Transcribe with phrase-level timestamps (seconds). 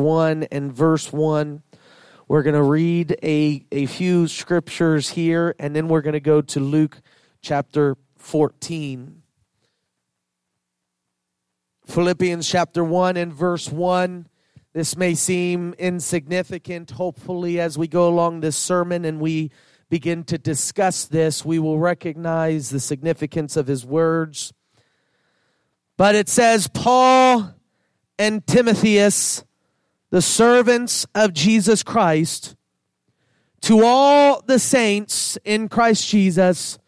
[0.00, 1.62] 1 and verse 1.
[2.28, 6.40] We're going to read a, a few scriptures here, and then we're going to go
[6.42, 7.00] to Luke
[7.42, 9.22] chapter 14.
[11.86, 14.28] Philippians chapter 1 and verse 1.
[14.72, 16.92] This may seem insignificant.
[16.92, 19.50] Hopefully, as we go along this sermon and we
[19.88, 24.52] begin to discuss this, we will recognize the significance of his words.
[25.96, 27.52] But it says, Paul
[28.18, 29.44] and Timotheus,
[30.10, 32.56] the servants of Jesus Christ,
[33.62, 36.78] to all the saints in Christ Jesus,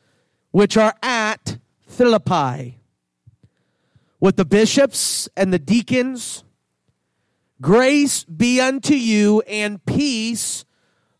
[0.51, 2.79] which are at Philippi,
[4.21, 6.45] with the bishops and the deacons,
[7.61, 10.65] grace be unto you and peace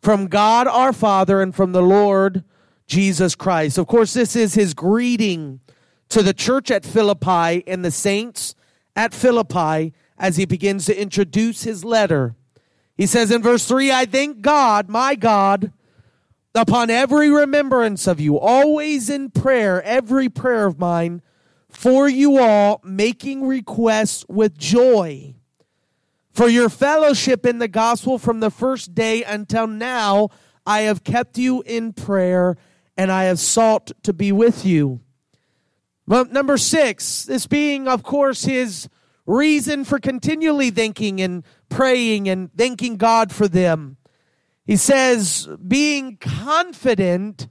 [0.01, 2.45] from God our Father and from the Lord
[2.87, 3.79] Jesus Christ.
[3.79, 5.61] Of course, this is his greeting
[6.09, 8.55] to the church at Philippi and the saints
[8.97, 12.37] at Philippi as he begins to introduce his letter.
[12.97, 15.73] He says in verse 3 I thank God, my God,
[16.55, 21.23] upon every remembrance of you, always in prayer, every prayer of mine
[21.69, 25.35] for you all, making requests with joy
[26.31, 30.29] for your fellowship in the gospel from the first day until now.
[30.65, 32.57] I have kept you in prayer
[32.97, 35.01] and I have sought to be with you.
[36.07, 38.89] But number six, this being, of course, his
[39.27, 43.97] reason for continually thinking and praying and thanking God for them.
[44.65, 47.49] He says, being confident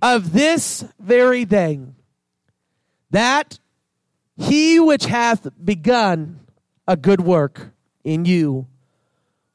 [0.00, 1.96] of this very thing,
[3.10, 3.58] that
[4.36, 6.40] he which hath begun
[6.86, 8.66] a good work in you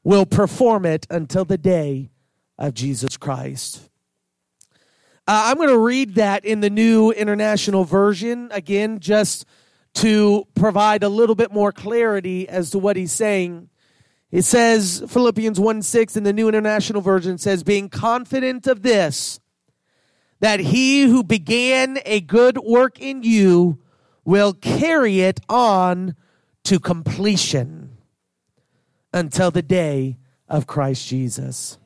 [0.02, 2.10] will perform it until the day
[2.58, 3.88] of Jesus Christ.
[5.26, 9.44] Uh, I'm going to read that in the New International Version again, just
[9.94, 13.68] to provide a little bit more clarity as to what he's saying.
[14.30, 19.40] It says, Philippians 1 6 in the New International Version says, being confident of this,
[20.38, 23.80] that he who began a good work in you
[24.24, 26.14] will carry it on
[26.64, 27.96] to completion
[29.12, 30.18] until the day
[30.48, 31.78] of Christ Jesus.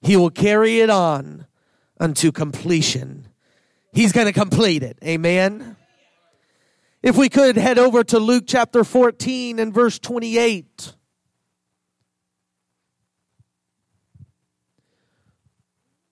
[0.00, 1.46] He will carry it on
[2.00, 3.28] unto completion.
[3.92, 4.98] He's going to complete it.
[5.04, 5.76] Amen.
[7.02, 10.94] If we could head over to Luke chapter 14 and verse 28.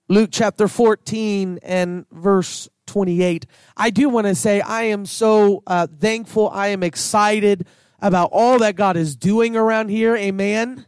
[0.08, 3.46] Luke chapter 14 and verse 28.
[3.76, 6.50] I do want to say I am so uh, thankful.
[6.50, 7.68] I am excited
[8.00, 10.16] about all that God is doing around here.
[10.16, 10.86] Amen.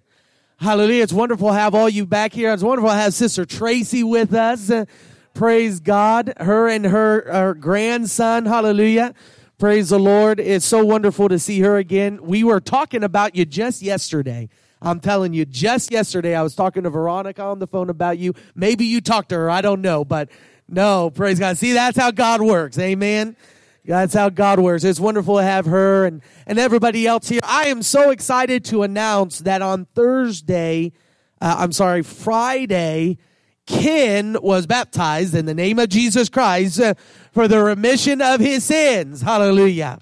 [0.56, 1.04] Hallelujah.
[1.04, 2.52] It's wonderful to have all you back here.
[2.52, 4.68] It's wonderful to have Sister Tracy with us.
[4.68, 4.86] Uh,
[5.32, 6.32] praise God.
[6.38, 8.46] Her and her, her grandson.
[8.46, 9.14] Hallelujah.
[9.62, 10.40] Praise the Lord.
[10.40, 12.18] It's so wonderful to see her again.
[12.20, 14.48] We were talking about you just yesterday.
[14.80, 18.34] I'm telling you, just yesterday I was talking to Veronica on the phone about you.
[18.56, 19.48] Maybe you talked to her.
[19.48, 20.30] I don't know, but
[20.66, 21.58] no, praise God.
[21.58, 22.76] See, that's how God works.
[22.76, 23.36] Amen.
[23.84, 24.82] That's how God works.
[24.82, 27.38] It's wonderful to have her and, and everybody else here.
[27.44, 30.90] I am so excited to announce that on Thursday,
[31.40, 33.16] uh, I'm sorry, Friday,
[33.72, 36.94] Ken was baptized in the name of Jesus Christ uh,
[37.32, 39.22] for the remission of his sins.
[39.22, 39.98] Hallelujah.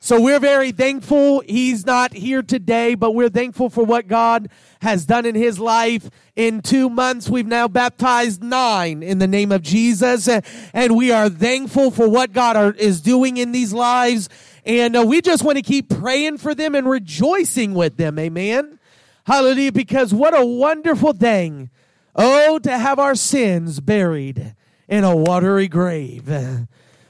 [0.00, 4.48] So we're very thankful he's not here today, but we're thankful for what God
[4.80, 6.08] has done in his life.
[6.36, 11.28] In two months, we've now baptized nine in the name of Jesus, and we are
[11.28, 14.28] thankful for what God are, is doing in these lives.
[14.64, 18.20] And uh, we just want to keep praying for them and rejoicing with them.
[18.20, 18.78] Amen.
[19.26, 19.72] Hallelujah.
[19.72, 21.70] Because what a wonderful thing
[22.14, 24.54] Oh, to have our sins buried
[24.88, 26.30] in a watery grave.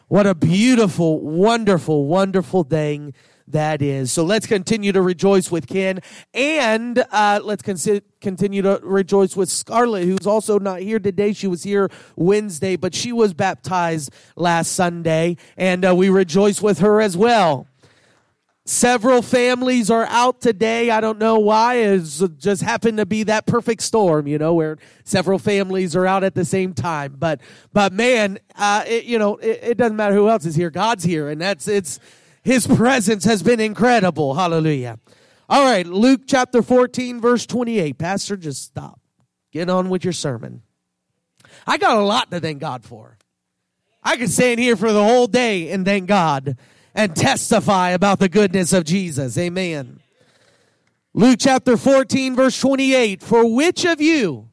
[0.08, 3.12] What a beautiful, wonderful, wonderful thing
[3.46, 4.10] that is.
[4.10, 6.00] So let's continue to rejoice with Ken
[6.32, 11.34] and uh, let's con- continue to rejoice with Scarlett, who's also not here today.
[11.34, 16.78] She was here Wednesday, but she was baptized last Sunday, and uh, we rejoice with
[16.78, 17.66] her as well.
[18.70, 20.90] Several families are out today.
[20.90, 21.76] I don't know why.
[21.76, 26.22] It's just happened to be that perfect storm, you know, where several families are out
[26.22, 27.16] at the same time.
[27.18, 27.40] But,
[27.72, 30.68] but man, uh, it, you know, it, it doesn't matter who else is here.
[30.68, 31.98] God's here, and that's it's
[32.42, 34.34] His presence has been incredible.
[34.34, 34.98] Hallelujah.
[35.48, 37.96] All right, Luke chapter fourteen, verse twenty-eight.
[37.96, 39.00] Pastor, just stop.
[39.50, 40.60] Get on with your sermon.
[41.66, 43.16] I got a lot to thank God for.
[44.02, 46.58] I could stand here for the whole day and thank God
[46.98, 49.38] and testify about the goodness of Jesus.
[49.38, 50.00] Amen.
[51.14, 53.22] Luke chapter 14 verse 28.
[53.22, 54.48] For which of you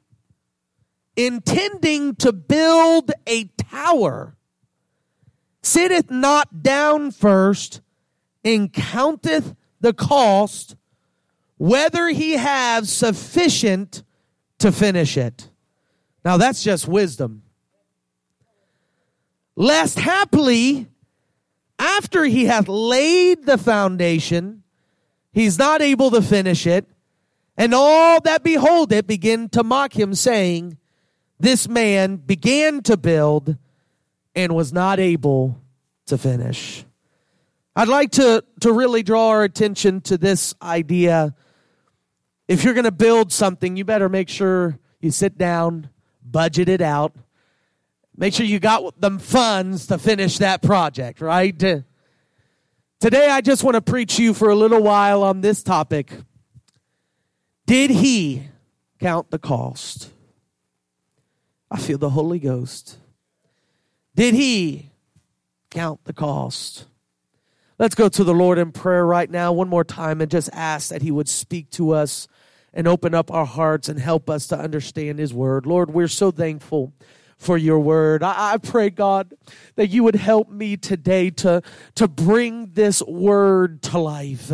[1.18, 4.38] intending to build a tower
[5.64, 7.82] sitteth not down first
[8.44, 10.76] and counteth the cost
[11.58, 14.04] whether he have sufficient
[14.60, 15.50] to finish it.
[16.24, 17.42] Now that's just wisdom.
[19.56, 20.90] Lest happily,
[21.78, 24.64] after he hath laid the foundation,
[25.32, 26.88] he's not able to finish it,
[27.58, 30.78] and all that behold it begin to mock him, saying,
[31.40, 33.58] This man began to build
[34.36, 35.62] and was not able
[36.08, 36.86] to finish.
[37.76, 41.36] I'd like to, to really draw our attention to this idea.
[42.48, 45.90] If you're going to build something, you better make sure you sit down,
[46.24, 47.16] budget it out,
[48.18, 51.58] make sure you got them funds to finish that project, right?
[51.58, 56.12] Today, I just want to preach you for a little while on this topic.
[57.66, 58.48] Did he
[59.00, 60.12] count the cost?
[61.70, 62.98] I feel the Holy Ghost.
[64.16, 64.92] Did he
[65.72, 66.86] count the cost?
[67.78, 70.90] Let's go to the Lord in prayer right now, one more time, and just ask
[70.90, 72.28] that he would speak to us
[72.74, 75.66] and open up our hearts and help us to understand his word.
[75.66, 76.94] Lord, we're so thankful
[77.38, 78.24] for your word.
[78.24, 79.34] I, I, pray, God,
[79.76, 81.62] that you would help me today to,
[81.96, 84.52] to bring this word to life.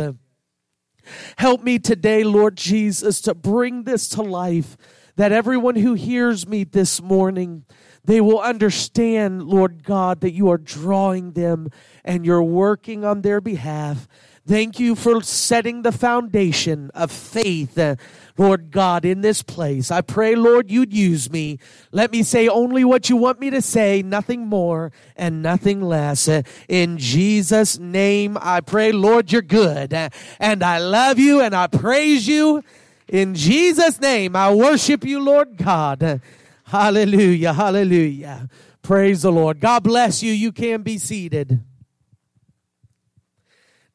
[1.36, 4.76] Help me today, Lord Jesus, to bring this to life,
[5.16, 7.64] that everyone who hears me this morning,
[8.04, 11.68] they will understand, Lord God, that you are drawing them
[12.04, 14.08] and you're working on their behalf.
[14.44, 17.94] Thank you for setting the foundation of faith, uh,
[18.36, 19.92] Lord God, in this place.
[19.92, 21.60] I pray, Lord, you'd use me.
[21.92, 26.26] Let me say only what you want me to say, nothing more and nothing less.
[26.26, 29.94] Uh, in Jesus' name, I pray, Lord, you're good.
[29.94, 30.08] Uh,
[30.40, 32.64] and I love you and I praise you.
[33.06, 36.20] In Jesus' name, I worship you, Lord God.
[36.64, 38.48] Hallelujah, hallelujah.
[38.82, 39.60] Praise the Lord.
[39.60, 40.32] God bless you.
[40.32, 41.60] You can be seated.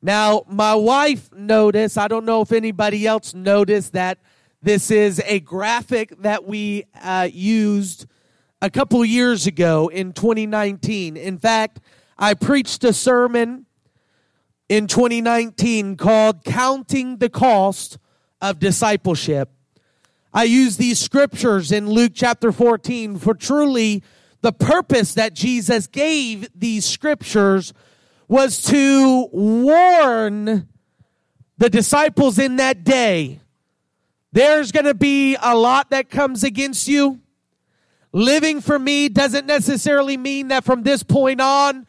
[0.01, 4.19] Now, my wife noticed, I don't know if anybody else noticed that
[4.61, 8.05] this is a graphic that we uh, used
[8.61, 11.17] a couple years ago in 2019.
[11.17, 11.79] In fact,
[12.17, 13.65] I preached a sermon
[14.69, 17.97] in 2019 called Counting the Cost
[18.41, 19.49] of Discipleship.
[20.33, 24.03] I use these scriptures in Luke chapter 14 for truly
[24.41, 27.73] the purpose that Jesus gave these scriptures
[28.27, 30.67] was to warn
[31.57, 33.39] the disciples in that day
[34.37, 37.19] there's going to be a lot that comes against you.
[38.13, 41.87] Living for me doesn't necessarily mean that from this point on,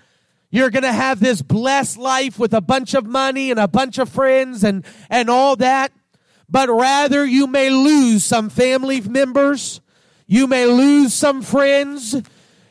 [0.51, 3.99] you're going to have this blessed life with a bunch of money and a bunch
[3.99, 5.93] of friends and, and all that.
[6.49, 9.83] But rather, you may lose some family members.
[10.27, 12.17] You may lose some friends.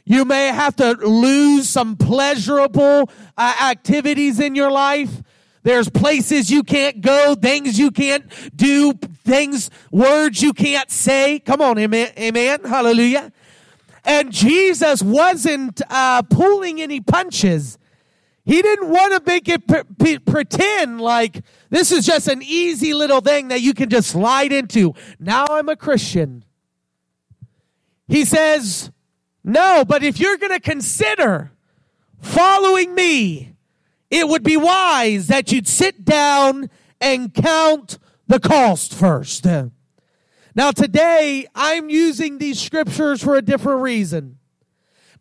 [0.09, 5.21] You may have to lose some pleasurable uh, activities in your life.
[5.63, 8.23] There's places you can't go, things you can't
[8.55, 11.39] do, things, words you can't say.
[11.39, 13.33] Come on, amen, amen, hallelujah.
[14.05, 17.77] And Jesus wasn't uh, pulling any punches.
[18.45, 23.19] He didn't want to make it pre- pretend like this is just an easy little
[23.19, 24.93] thing that you can just slide into.
[25.19, 26.45] Now I'm a Christian.
[28.07, 28.89] He says,
[29.47, 31.51] no, but if you're going to consider
[32.19, 33.55] following me,
[34.11, 37.97] it would be wise that you'd sit down and count
[38.27, 39.45] the cost first.
[40.53, 44.37] Now, today, I'm using these scriptures for a different reason.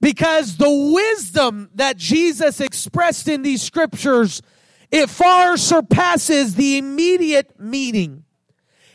[0.00, 4.42] Because the wisdom that Jesus expressed in these scriptures,
[4.90, 8.24] it far surpasses the immediate meaning.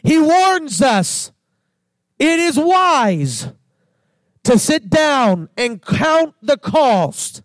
[0.03, 1.31] He warns us,
[2.19, 3.47] it is wise
[4.43, 7.43] to sit down and count the cost,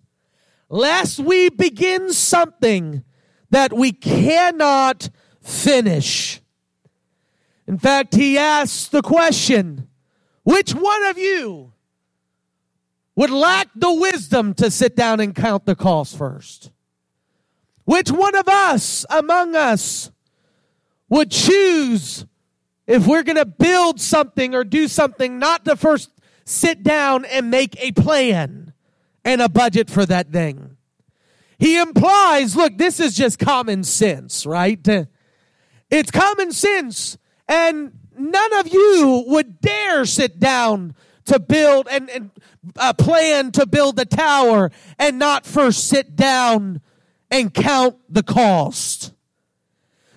[0.69, 3.05] lest we begin something
[3.51, 5.11] that we cannot
[5.43, 6.41] finish.
[7.67, 9.89] In fact, he asks the question
[10.45, 11.73] which one of you
[13.17, 16.71] would lack the wisdom to sit down and count the cost first?
[17.85, 20.11] Which one of us among us
[21.09, 22.27] would choose
[22.87, 26.11] if we're going to build something or do something not to first
[26.47, 28.73] sit down and make a plan
[29.25, 30.77] and a budget for that thing.
[31.59, 34.87] He implies, look, this is just common sense, right?
[35.91, 37.19] It's common sense.
[37.49, 40.95] And none of you would dare sit down
[41.27, 42.31] to build and, and
[42.77, 46.81] uh, plan to build the tower and not first sit down
[47.31, 49.13] and count the cost.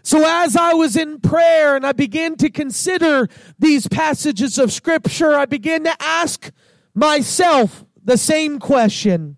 [0.10, 3.28] So as I was in prayer and I began to consider
[3.60, 6.50] these passages of scripture, I began to ask
[6.96, 9.38] myself the same question.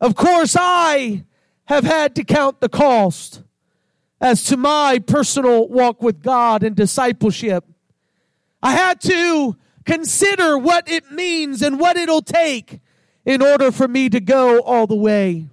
[0.00, 1.26] Of course, I
[1.66, 3.44] have had to count the cost.
[4.20, 7.64] as to my personal walk with God and discipleship.
[8.60, 12.80] I had to consider what it means and what it'll take
[13.24, 15.48] in order for me to go all the way.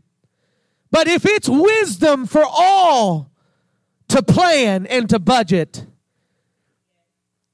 [0.89, 3.29] But if it's wisdom for all
[4.10, 5.86] to plan and to budget,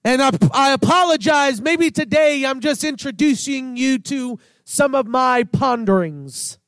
[0.06, 6.60] and I, I, apologize, maybe today I'm just introducing you to some of my ponderings.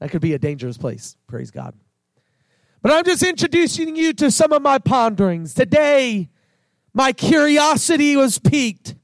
[0.00, 1.74] That could be a dangerous place, praise God.
[2.82, 5.54] But I'm just introducing you to some of my ponderings.
[5.54, 6.28] Today,
[6.92, 8.94] my curiosity was piqued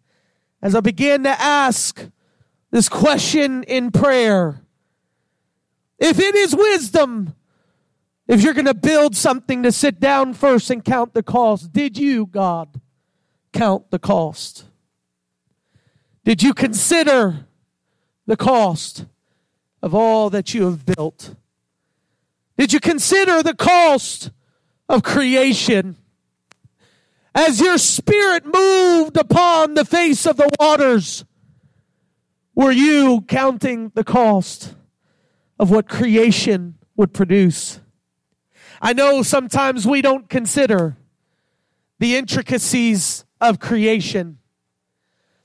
[0.61, 2.09] as I began to ask
[2.71, 4.63] this question in prayer.
[5.99, 7.35] If it is wisdom,
[8.31, 11.99] if you're going to build something to sit down first and count the cost, did
[11.99, 12.81] you, God,
[13.53, 14.67] count the cost?
[16.25, 17.47] Did you consider
[18.27, 19.07] the cost
[19.83, 21.35] of all that you have built?
[22.57, 24.31] Did you consider the cost
[24.89, 25.97] of creation?
[27.35, 31.25] As your spirit moved upon the face of the waters,
[32.55, 34.77] were you counting the cost
[35.59, 37.81] of what creation would produce?
[38.81, 40.97] I know sometimes we don't consider
[41.99, 44.39] the intricacies of creation.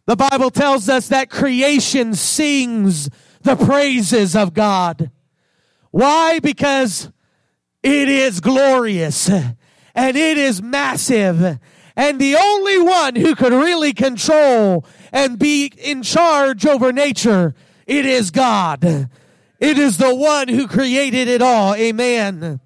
[0.06, 3.10] The Bible tells us that creation sings
[3.42, 5.12] the praises of God.
[5.92, 6.40] Why?
[6.40, 7.12] Because
[7.84, 11.60] it is glorious and it is massive
[11.96, 17.56] and the only one who could really control and be in charge over nature,
[17.88, 18.84] it is God.
[19.60, 21.74] It is the one who created it all.
[21.76, 22.60] Amen.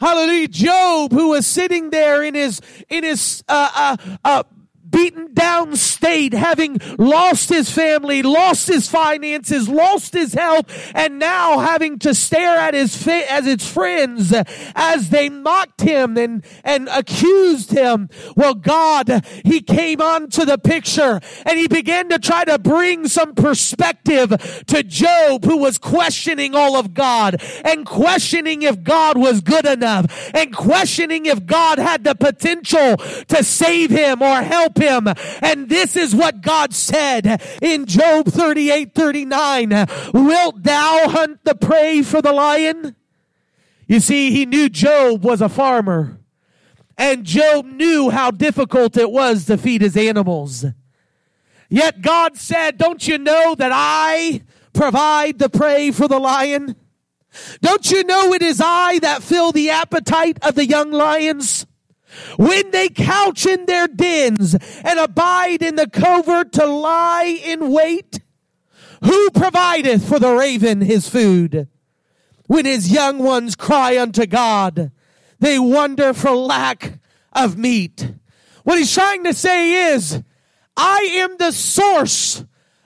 [0.00, 0.48] Hallelujah.
[0.48, 4.42] Job, who was sitting there in his, in his, uh, uh, uh,
[4.90, 10.64] beaten down state, having lost his family, lost his finances, lost his health,
[10.94, 14.34] and now having to stare at his as his friends
[14.74, 18.08] as they mocked him and, and accused him.
[18.36, 23.34] Well, God, he came onto the picture and he began to try to bring some
[23.34, 29.66] perspective to Job, who was questioning all of God and questioning if God was good
[29.66, 35.08] enough and questioning if God had the potential to save him or help him.
[35.42, 39.68] And this is what God said in Job 38 39.
[40.14, 42.96] Wilt thou hunt the prey for the lion?
[43.86, 46.18] You see, he knew Job was a farmer.
[46.96, 50.64] And Job knew how difficult it was to feed his animals.
[51.68, 54.42] Yet God said, Don't you know that I
[54.72, 56.76] provide the prey for the lion?
[57.60, 61.66] Don't you know it is I that fill the appetite of the young lions?
[62.36, 68.20] When they couch in their dens and abide in the covert to lie in wait,
[69.04, 71.68] who provideth for the raven his food?
[72.46, 74.90] When his young ones cry unto God,
[75.38, 76.98] they wonder for lack
[77.32, 78.12] of meat.
[78.64, 80.22] What he's trying to say is,
[80.76, 82.44] I am the source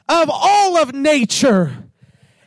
[0.08, 1.81] of all of nature.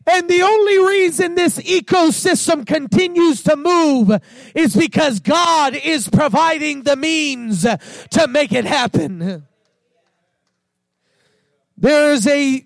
[0.08, 4.12] And the only reason this ecosystem continues to move
[4.54, 9.48] is because God is providing the means to make it happen.
[11.78, 12.66] There's a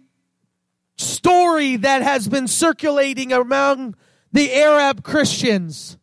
[0.98, 3.96] story that has been circulating among
[4.34, 5.98] the Arab Christians.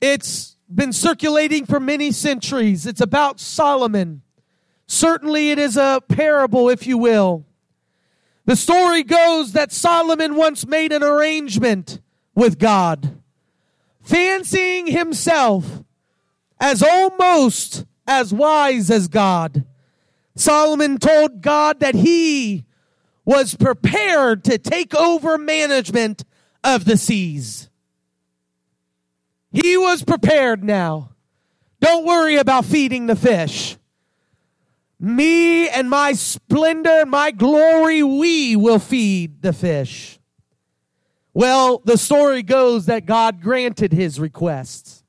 [0.00, 2.86] It's been circulating for many centuries.
[2.86, 4.22] It's about Solomon.
[4.86, 7.44] Certainly, it is a parable, if you will.
[8.46, 12.00] The story goes that Solomon once made an arrangement
[12.34, 13.20] with God,
[14.02, 15.82] fancying himself
[16.60, 19.64] as almost as wise as God.
[20.36, 22.64] Solomon told God that he
[23.24, 26.24] was prepared to take over management
[26.62, 27.68] of the seas.
[29.50, 31.10] He was prepared now.
[31.80, 33.76] Don't worry about feeding the fish.
[34.98, 40.18] Me and my splendor my glory, we will feed the fish.
[41.34, 45.04] Well, the story goes that God granted his requests.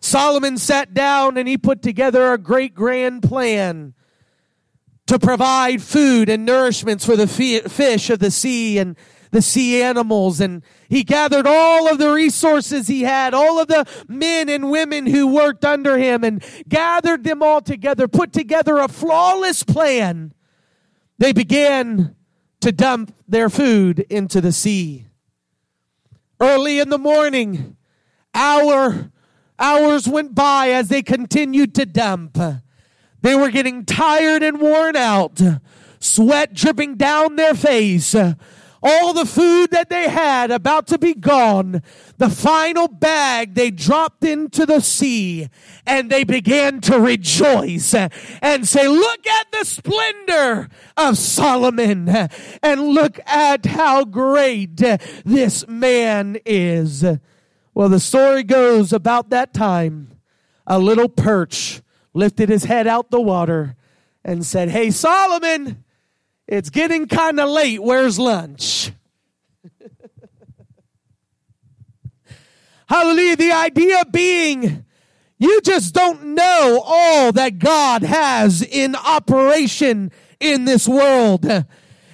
[0.00, 3.92] Solomon sat down and he put together a great grand plan
[5.06, 8.96] to provide food and nourishments for the fish of the sea and
[9.30, 13.86] the sea animals and he gathered all of the resources he had, all of the
[14.08, 18.88] men and women who worked under him and gathered them all together, put together a
[18.88, 20.34] flawless plan.
[21.18, 22.16] They began
[22.60, 25.06] to dump their food into the sea.
[26.40, 27.76] Early in the morning,
[28.34, 29.10] hour,
[29.58, 32.38] hours went by as they continued to dump.
[33.22, 35.40] They were getting tired and worn out,
[36.00, 38.14] sweat dripping down their face
[38.82, 41.82] all the food that they had about to be gone,
[42.18, 45.48] the final bag they dropped into the sea
[45.86, 52.08] and they began to rejoice and say, look at the splendor of Solomon
[52.62, 57.04] and look at how great this man is.
[57.74, 60.12] Well, the story goes about that time,
[60.66, 61.82] a little perch
[62.14, 63.76] lifted his head out the water
[64.24, 65.84] and said, Hey, Solomon,
[66.50, 67.80] it's getting kind of late.
[67.80, 68.90] Where's lunch?
[72.88, 73.36] Hallelujah.
[73.36, 74.84] The idea being,
[75.38, 81.46] you just don't know all that God has in operation in this world.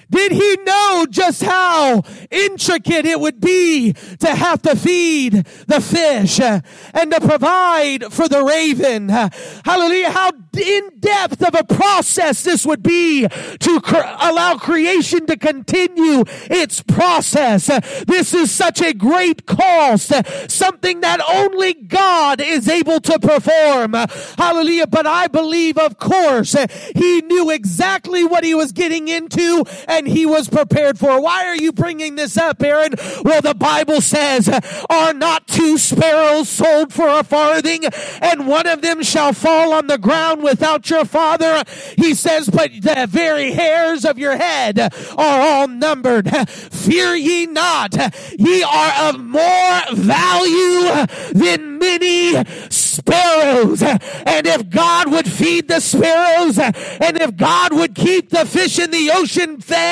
[0.09, 6.39] Did he know just how intricate it would be to have to feed the fish
[6.39, 9.09] and to provide for the raven?
[9.09, 10.11] Hallelujah.
[10.11, 16.23] How in depth of a process this would be to cr- allow creation to continue
[16.49, 17.67] its process.
[18.05, 20.11] This is such a great cost,
[20.49, 23.93] something that only God is able to perform.
[24.37, 24.87] Hallelujah.
[24.87, 26.55] But I believe, of course,
[26.95, 29.63] he knew exactly what he was getting into
[29.97, 31.19] and he was prepared for.
[31.21, 32.93] Why are you bringing this up, Aaron?
[33.23, 34.47] Well, the Bible says,
[34.89, 37.85] are not two sparrows sold for a farthing
[38.21, 41.63] and one of them shall fall on the ground without your father?
[41.97, 46.29] He says, but the very hairs of your head are all numbered.
[46.49, 47.95] Fear ye not.
[48.37, 53.81] Ye are of more value than many sparrows.
[53.81, 58.91] And if God would feed the sparrows and if God would keep the fish in
[58.91, 59.86] the ocean fed,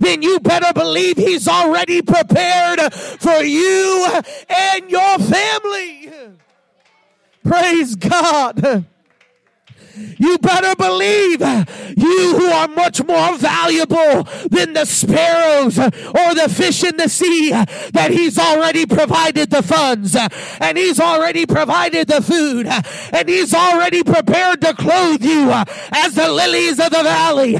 [0.00, 4.06] then you better believe He's already prepared for you
[4.48, 6.12] and your family.
[7.44, 8.86] Praise God.
[10.18, 11.40] You better believe
[11.96, 17.50] you who are much more valuable than the sparrows or the fish in the sea
[17.50, 20.16] that he's already provided the funds
[20.60, 25.50] and he's already provided the food and he's already prepared to clothe you
[25.92, 27.58] as the lilies of the valley.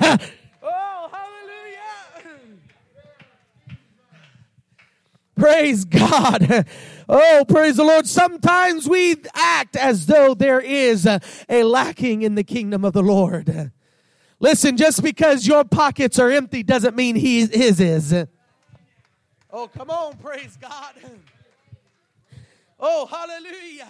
[5.37, 6.67] Praise God.
[7.07, 8.07] Oh, praise the Lord.
[8.07, 11.21] Sometimes we act as though there is a,
[11.63, 13.73] lacking in the kingdom of the Lord.
[14.41, 18.15] Listen, just because your pockets are empty doesn't mean he, his is.
[19.53, 20.95] Oh, come on, praise God.
[22.81, 23.89] Oh, hallelujah.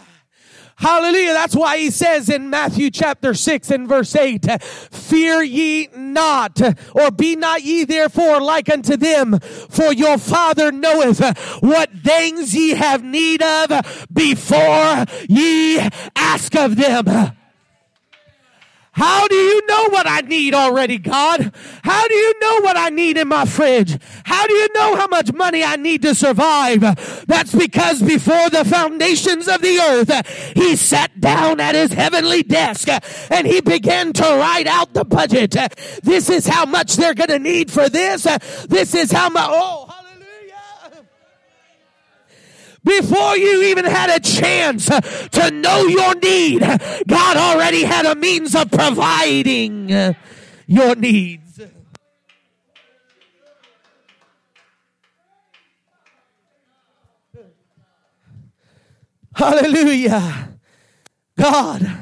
[0.77, 1.33] Hallelujah.
[1.33, 6.61] That's why he says in Matthew chapter 6 and verse 8, fear ye not,
[6.95, 11.21] or be not ye therefore like unto them, for your father knoweth
[11.63, 15.79] what things ye have need of before ye
[16.17, 17.37] ask of them.
[18.95, 21.53] How do you know what I need already, God?
[21.83, 23.99] How do you know what I need in my fridge?
[24.25, 26.81] How do you know how much money I need to survive?
[27.27, 32.89] That's because before the foundations of the earth, he sat down at his heavenly desk
[33.31, 35.57] and he began to write out the budget.
[36.03, 38.25] This is how much they're going to need for this.
[38.69, 39.49] This is how much.
[39.49, 39.94] Oh,
[42.85, 48.55] before you even had a chance to know your need, God already had a means
[48.55, 49.89] of providing
[50.67, 51.61] your needs.
[59.35, 60.59] Hallelujah.
[61.37, 61.99] God,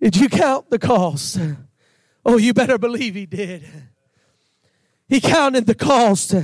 [0.00, 1.38] did you count the cost?
[2.24, 3.64] Oh, you better believe he did.
[5.08, 6.34] He counted the cost.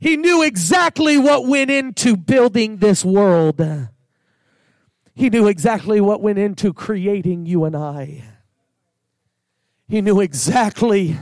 [0.00, 3.60] He knew exactly what went into building this world.
[5.14, 8.24] He knew exactly what went into creating you and I.
[9.88, 11.16] He knew exactly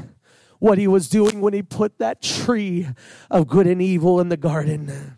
[0.58, 2.88] what he was doing when he put that tree
[3.30, 5.16] of good and evil in the garden.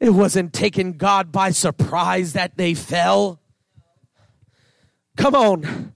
[0.00, 3.40] It wasn't taking God by surprise that they fell.
[5.16, 5.94] Come on.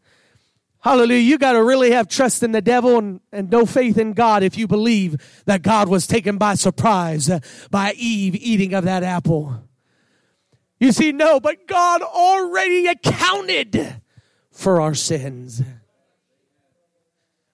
[0.86, 1.18] Hallelujah.
[1.18, 4.44] You got to really have trust in the devil and, and no faith in God
[4.44, 7.40] if you believe that God was taken by surprise uh,
[7.72, 9.64] by Eve eating of that apple.
[10.78, 14.00] You see, no, but God already accounted
[14.52, 15.60] for our sins.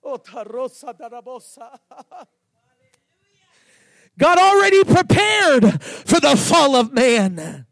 [0.04, 0.18] Oh,
[4.18, 7.64] God already prepared for the fall of man.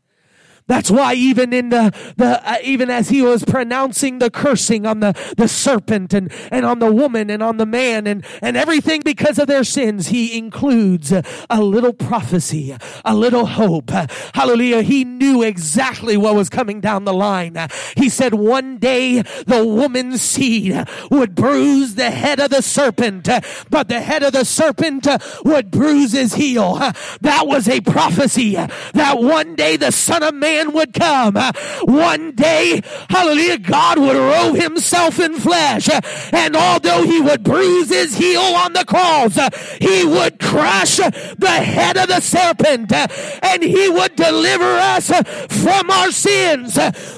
[0.70, 5.00] That's why even in the, the uh, even as he was pronouncing the cursing on
[5.00, 9.02] the, the serpent and, and on the woman and on the man and, and everything
[9.04, 13.90] because of their sins, he includes a little prophecy, a little hope.
[14.32, 14.82] Hallelujah.
[14.82, 17.56] He knew exactly what was coming down the line.
[17.96, 23.28] He said one day the woman's seed would bruise the head of the serpent,
[23.70, 25.08] but the head of the serpent
[25.44, 26.76] would bruise his heel.
[27.22, 31.34] That was a prophecy that one day the son of man would come.
[31.82, 35.88] One day, hallelujah, God would robe himself in flesh.
[36.32, 39.38] And although he would bruise his heel on the cross,
[39.78, 45.08] he would crush the head of the serpent and he would deliver us
[45.48, 46.74] from our sins.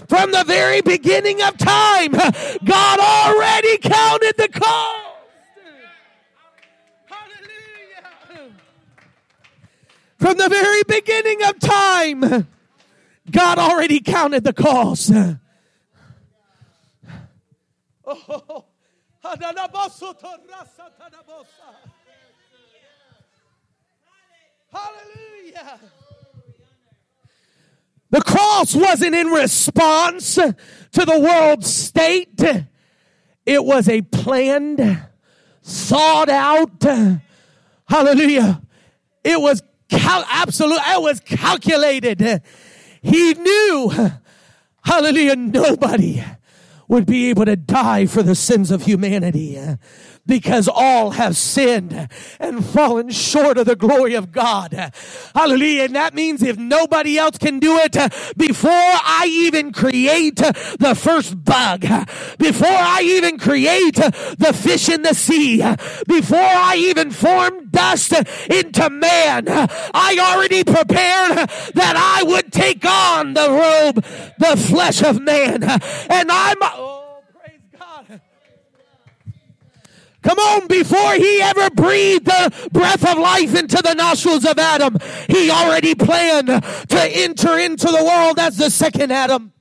[0.08, 5.08] From the very beginning of time, God already counted the cost.
[10.18, 12.46] From the very beginning of time,
[13.30, 15.12] God already counted the cost.
[18.04, 18.64] Oh,
[24.72, 25.80] Hallelujah.
[28.10, 30.54] The cross wasn't in response to
[30.92, 32.40] the world's state.
[33.46, 35.06] It was a planned,
[35.62, 36.82] thought out,
[37.88, 38.62] hallelujah.
[39.24, 42.42] It was cal- absolute, it was calculated.
[43.02, 43.92] He knew,
[44.84, 46.22] hallelujah, nobody
[46.88, 49.58] would be able to die for the sins of humanity
[50.26, 52.08] because all have sinned
[52.38, 54.92] and fallen short of the glory of God.
[55.34, 55.84] Hallelujah.
[55.84, 57.92] And that means if nobody else can do it
[58.36, 61.82] before I even create the first bug,
[62.38, 65.58] before I even create the fish in the sea,
[66.06, 68.12] before I even form dust
[68.50, 74.04] into man, I already prepared that I would take on the robe,
[74.38, 75.62] the flesh of man.
[75.64, 76.58] And I'm,
[80.22, 84.96] Come on, before he ever breathed the breath of life into the nostrils of Adam,
[85.28, 89.52] he already planned to enter into the world as the second Adam.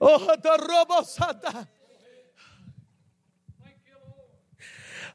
[0.00, 1.66] Oh, the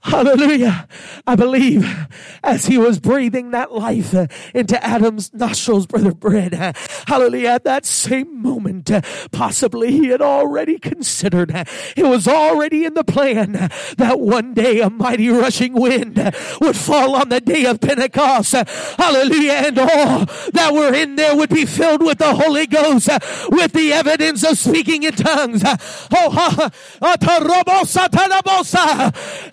[0.03, 0.85] Hallelujah.
[1.25, 2.07] I believe
[2.43, 6.73] as he was breathing that life uh, into Adam's nostrils, Brother Bread, uh,
[7.07, 8.99] hallelujah, at that same moment, uh,
[9.31, 11.51] possibly he had already considered,
[11.95, 13.53] it was already in the plan
[13.97, 16.17] that one day a mighty rushing wind
[16.59, 18.51] would fall on the day of Pentecost.
[18.51, 19.53] Hallelujah.
[19.53, 23.07] And all that were in there would be filled with the Holy Ghost
[23.49, 25.63] with the evidence of speaking in tongues.
[26.11, 26.69] Oh,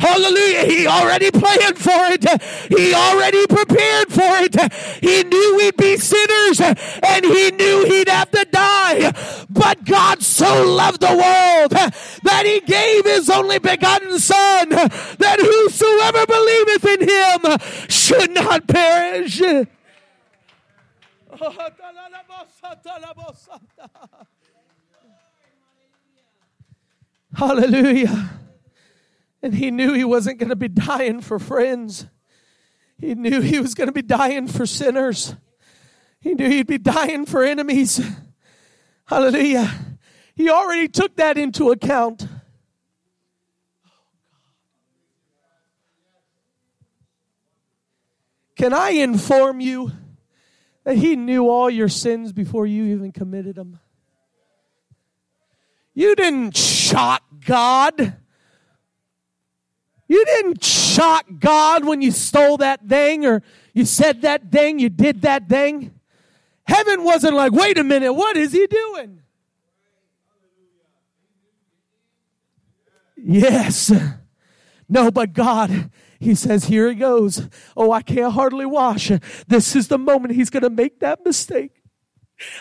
[0.01, 0.40] hallelujah.
[0.41, 0.75] Hallelujah.
[0.75, 2.25] He already planned for it.
[2.69, 4.73] He already prepared for it.
[5.03, 9.13] He knew we'd be sinners and he knew he'd have to die.
[9.51, 11.73] But God so loved the world
[12.23, 19.41] that he gave his only begotten son that whosoever believeth in him should not perish.
[27.35, 28.31] Hallelujah.
[29.43, 32.07] And he knew he wasn't going to be dying for friends.
[32.99, 35.35] He knew he was going to be dying for sinners.
[36.21, 38.01] He knew he'd be dying for enemies.
[39.07, 39.73] Hallelujah.
[40.35, 42.27] He already took that into account.
[48.57, 49.91] Can I inform you
[50.85, 53.81] that he knew all your sins before you even committed them?
[55.95, 58.20] You didn't shock God.
[60.11, 64.89] You didn't shock God when you stole that thing or you said that thing, you
[64.89, 66.01] did that thing.
[66.65, 69.21] Heaven wasn't like, wait a minute, what is he doing?
[73.17, 73.93] Yes.
[74.89, 77.49] No, but God, he says, here he goes.
[77.77, 79.13] Oh, I can't hardly wash.
[79.47, 81.80] This is the moment he's going to make that mistake.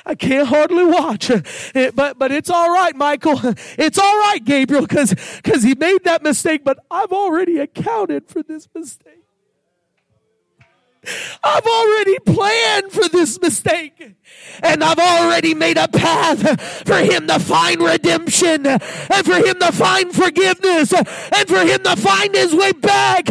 [0.06, 1.32] I can't hardly watch.
[1.76, 3.40] Eh, but, but it's all right, Michael.
[3.78, 5.14] It's all right, Gabriel, because
[5.44, 9.20] because he made that mistake, but I've already accounted for this mistake.
[11.44, 14.16] I've already planned for this mistake.
[14.62, 19.72] And I've already made a path for him to find redemption and for him to
[19.72, 23.26] find forgiveness and for him to find his way back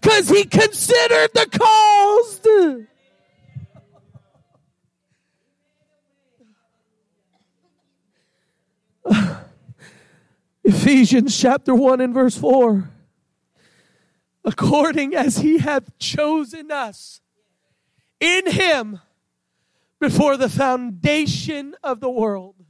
[0.00, 2.46] because he considered the cost.
[10.64, 12.90] Ephesians chapter 1 and verse 4.
[14.44, 17.20] According as he hath chosen us
[18.20, 19.00] in him
[20.00, 22.63] before the foundation of the world.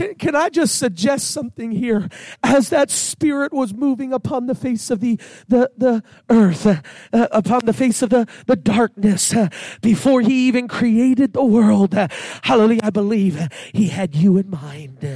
[0.00, 2.08] Can, can, I just suggest something here?
[2.42, 6.80] As that spirit was moving upon the face of the, the, the earth, uh,
[7.12, 9.50] upon the face of the, the darkness, uh,
[9.82, 12.08] before he even created the world, uh,
[12.44, 15.06] hallelujah, I believe he had you in mind.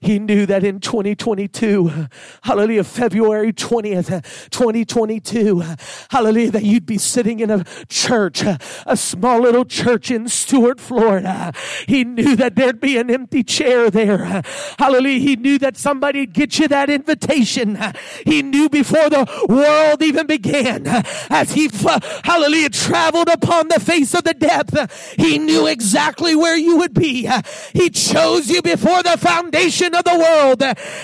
[0.00, 2.08] He knew that in 2022,
[2.42, 5.62] hallelujah, February 20th, 2022,
[6.10, 11.52] hallelujah, that you'd be sitting in a church, a small little church in Stuart, Florida.
[11.86, 14.42] He knew that there'd be an empty chair there.
[14.78, 15.18] Hallelujah.
[15.18, 17.78] He knew that somebody'd get you that invitation.
[18.24, 20.86] He knew before the world even began,
[21.30, 21.68] as he,
[22.24, 27.28] hallelujah, traveled upon the face of the depth, he knew exactly where you would be.
[27.72, 30.62] He chose you before the foundation of the world.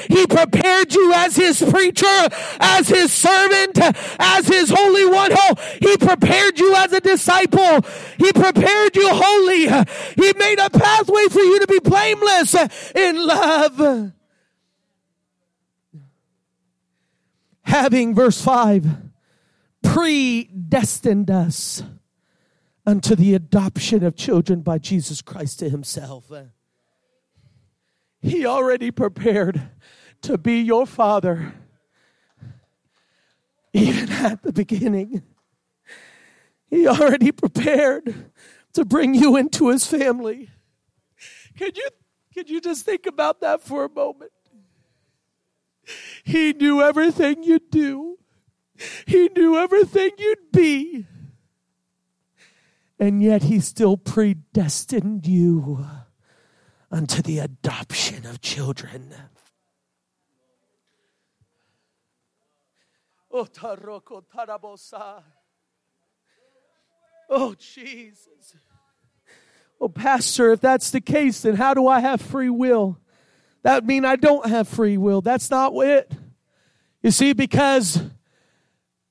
[0.09, 2.29] He prepared you as his preacher,
[2.61, 3.79] as his servant,
[4.19, 5.33] as his holy one.
[5.33, 7.83] Oh, he prepared you as a disciple.
[8.19, 9.67] He prepared you holy.
[10.17, 12.55] He made a pathway for you to be blameless
[12.95, 14.13] in love.
[17.63, 18.87] Having, verse 5,
[19.83, 21.83] predestined us
[22.87, 26.31] unto the adoption of children by Jesus Christ to himself.
[28.25, 29.69] He already prepared
[30.23, 31.53] to be your father,
[33.75, 35.23] even at the beginning.
[36.71, 38.33] He already prepared
[38.73, 40.49] to bring you into his family.
[41.59, 41.87] Could you,
[42.33, 44.33] could you just think about that for a moment?
[46.25, 48.19] He knew everything you'd do.
[49.07, 51.07] He knew everything you'd be.
[52.99, 55.87] And yet he still predestined you
[56.95, 59.13] unto the adoption of children.
[63.33, 63.49] Oh,
[67.29, 68.55] oh, Jesus.
[69.81, 73.01] Oh, Pastor, if that's the case, then how do I have free will?
[73.65, 75.21] That would mean I don't have free will.
[75.21, 76.13] That's not it.
[77.03, 78.01] You see, because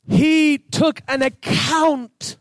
[0.08, 2.38] he took an account.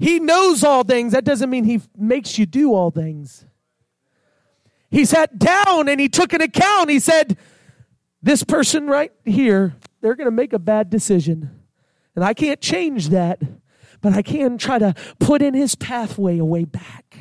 [0.00, 1.12] He knows all things.
[1.12, 3.44] That doesn't mean he makes you do all things.
[4.90, 6.90] He sat down and he took an account.
[6.90, 7.36] He said,
[8.22, 11.50] This person right here, they're going to make a bad decision.
[12.16, 13.40] And I can't change that,
[14.00, 17.16] but I can try to put in his pathway a way back.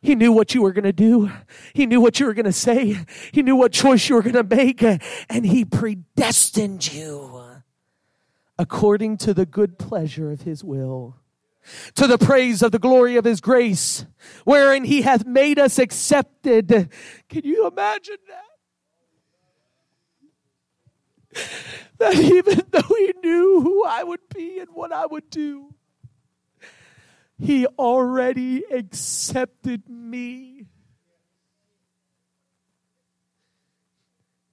[0.00, 1.30] He knew what you were going to do.
[1.74, 2.98] He knew what you were going to say.
[3.30, 4.82] He knew what choice you were going to make.
[4.82, 7.44] And he predestined you
[8.58, 11.16] according to the good pleasure of his will
[11.94, 14.04] to the praise of the glory of his grace,
[14.44, 16.90] wherein he hath made us accepted.
[17.28, 18.36] Can you imagine that?
[21.98, 25.74] That even though he knew who I would be and what I would do,
[27.38, 30.66] he already accepted me.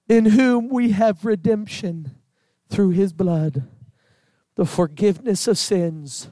[0.08, 2.16] In whom we have redemption
[2.68, 3.68] through his blood,
[4.56, 6.30] the forgiveness of sins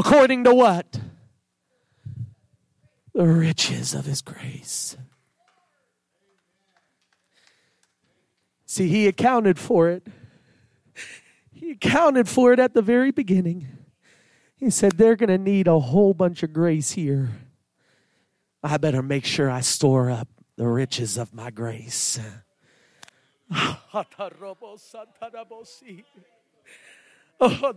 [0.00, 0.98] According to what?
[3.12, 4.96] The riches of his grace.
[8.64, 10.06] See, he accounted for it.
[11.52, 13.68] He accounted for it at the very beginning.
[14.56, 17.32] He said, They're going to need a whole bunch of grace here.
[18.62, 22.18] I better make sure I store up the riches of my grace.
[27.40, 27.72] Oh,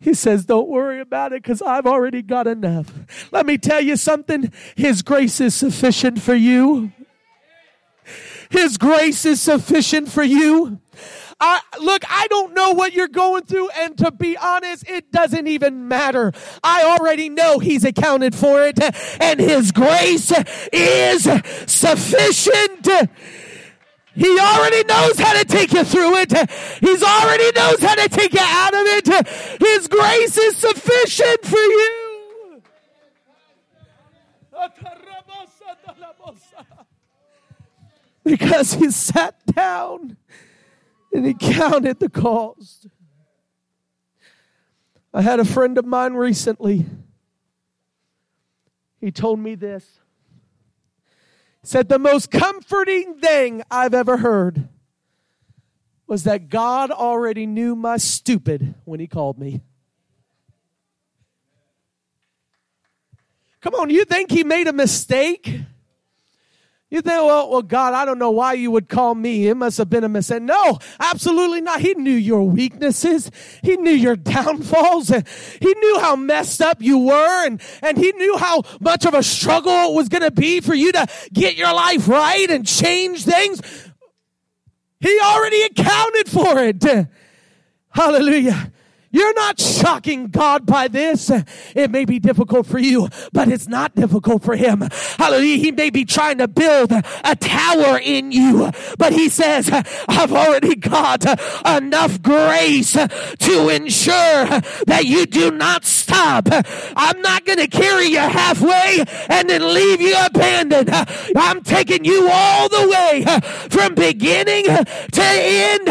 [0.00, 2.92] he says, Don't worry about it because I've already got enough.
[3.32, 6.92] Let me tell you something His grace is sufficient for you.
[8.50, 10.80] His grace is sufficient for you.
[11.40, 15.46] I, look, I don't know what you're going through, and to be honest, it doesn't
[15.46, 16.32] even matter.
[16.62, 18.78] I already know He's accounted for it,
[19.20, 20.32] and His grace
[20.72, 21.24] is
[21.66, 22.88] sufficient.
[24.14, 26.50] He already knows how to take you through it.
[26.80, 29.60] He's already knows how to take you out of it.
[29.60, 32.62] His grace is sufficient for you.
[38.24, 40.16] Because he sat down
[41.12, 42.86] and he counted the cost.
[45.12, 46.86] I had a friend of mine recently.
[49.00, 50.00] He told me this
[51.66, 54.68] said the most comforting thing I've ever heard
[56.06, 59.62] was that God already knew my stupid when he called me.
[63.60, 65.60] Come on, you think he made a mistake?
[66.94, 69.48] You think, well, well, God, I don't know why you would call me.
[69.48, 70.42] It must have been a mistake.
[70.42, 71.80] No, absolutely not.
[71.80, 73.32] He knew your weaknesses.
[73.64, 75.10] He knew your downfalls.
[75.10, 75.26] And
[75.58, 79.24] He knew how messed up you were and, and he knew how much of a
[79.24, 83.24] struggle it was going to be for you to get your life right and change
[83.24, 83.60] things.
[85.00, 87.08] He already accounted for it.
[87.88, 88.72] Hallelujah.
[89.14, 91.30] You're not shocking God by this.
[91.76, 94.88] It may be difficult for you, but it's not difficult for Him.
[95.18, 95.58] Hallelujah.
[95.58, 99.70] He may be trying to build a tower in you, but He says,
[100.08, 101.24] I've already got
[101.64, 104.46] enough grace to ensure
[104.86, 106.48] that you do not stop.
[106.50, 110.90] I'm not going to carry you halfway and then leave you abandoned.
[111.36, 113.24] I'm taking you all the way
[113.70, 115.88] from beginning to end.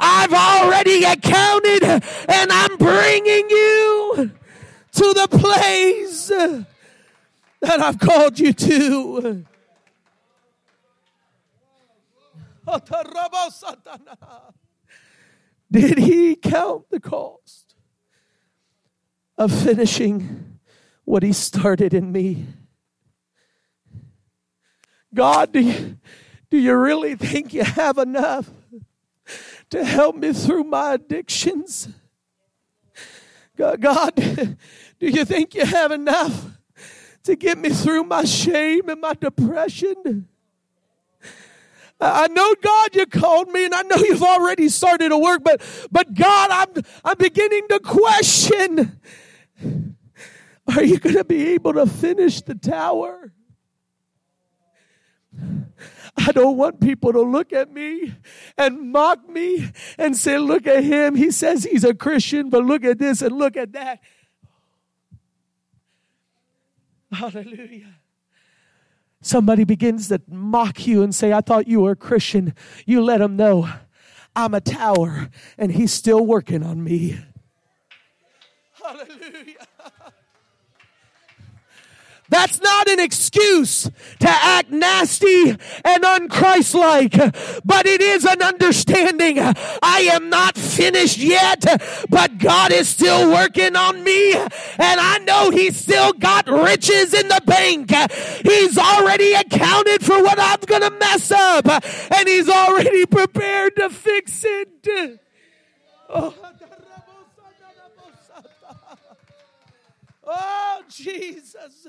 [0.00, 0.32] I've
[0.62, 4.30] already accounted and I'm bringing you
[4.92, 9.44] to the place that I've called you to.
[15.70, 17.74] Did he count the cost
[19.38, 20.58] of finishing
[21.04, 22.46] what he started in me?
[25.14, 25.98] God, do you,
[26.50, 28.50] do you really think you have enough
[29.72, 31.88] to help me through my addictions?
[33.56, 34.56] God, do
[35.00, 36.46] you think you have enough
[37.24, 40.28] to get me through my shame and my depression?
[41.98, 45.62] I know God you called me and I know you've already started to work, but
[45.90, 49.00] but God, I'm I'm beginning to question.
[50.66, 53.32] Are you going to be able to finish the tower?
[56.16, 58.14] I don't want people to look at me
[58.58, 61.14] and mock me and say, Look at him.
[61.14, 64.00] He says he's a Christian, but look at this and look at that.
[67.10, 67.94] Hallelujah.
[69.20, 72.54] Somebody begins to mock you and say, I thought you were a Christian.
[72.86, 73.68] You let him know
[74.34, 77.20] I'm a tower and he's still working on me.
[78.72, 79.66] Hallelujah.
[82.32, 83.90] That's not an excuse
[84.20, 89.38] to act nasty and unchristlike, but it is an understanding.
[89.38, 91.62] I am not finished yet,
[92.08, 97.28] but God is still working on me, and I know He's still got riches in
[97.28, 97.90] the bank.
[98.42, 104.42] He's already accounted for what I'm gonna mess up, and He's already prepared to fix
[104.42, 105.20] it.
[106.08, 106.34] Oh.
[110.24, 111.86] Oh, Jesus.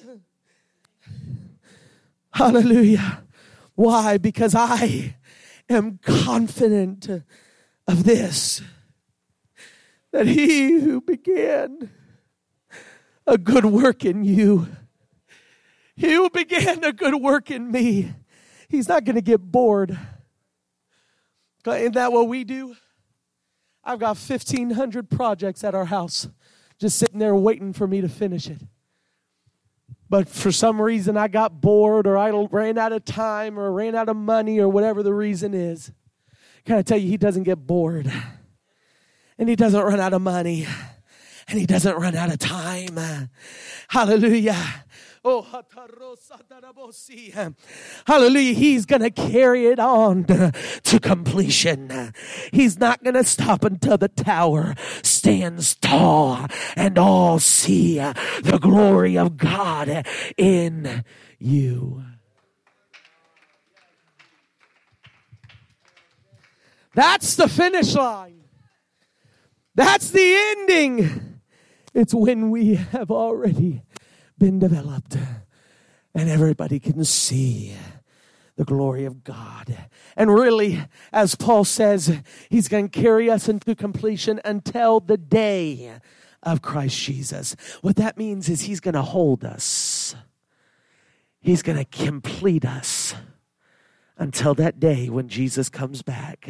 [2.34, 3.24] Hallelujah.
[3.76, 4.18] Why?
[4.18, 5.16] Because I
[5.70, 7.08] am confident
[7.88, 8.62] of this
[10.12, 11.92] that he who began
[13.26, 14.68] a good work in you,
[15.96, 18.14] he who began a good work in me,
[18.68, 19.98] he's not going to get bored.
[21.66, 22.76] Isn't that what we do?
[23.84, 26.28] I've got 1,500 projects at our house
[26.80, 28.60] just sitting there waiting for me to finish it
[30.14, 33.96] but for some reason I got bored or I ran out of time or ran
[33.96, 35.92] out of money or whatever the reason is.
[36.66, 38.06] Can I tell you, he doesn't get bored
[39.40, 40.68] and he doesn't run out of money
[41.48, 43.00] and he doesn't run out of time.
[43.88, 44.86] Hallelujah.
[45.26, 45.48] Oh,
[48.06, 48.54] hallelujah.
[48.54, 52.14] He's going to carry it on to completion.
[52.52, 59.18] He's not going to stop until the tower stands tall and all see the glory
[59.18, 60.06] of God
[60.36, 61.06] in
[61.40, 62.04] you.
[66.96, 68.44] That's the finish line.
[69.74, 71.40] That's the ending.
[71.94, 73.82] It's when we have already
[74.44, 75.16] been developed
[76.14, 77.74] and everybody can see
[78.58, 79.88] the glory of God.
[80.18, 85.94] And really, as Paul says, he's going to carry us into completion until the day
[86.44, 87.56] of Christ Jesus.
[87.80, 90.14] What that means is he's going to hold us.
[91.40, 93.16] He's going to complete us
[94.18, 96.50] until that day when Jesus comes back.